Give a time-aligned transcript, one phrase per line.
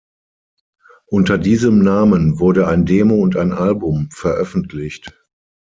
[1.05, 5.13] Unter diesem Namen wurde ein Demo und ein Album veröffentlicht.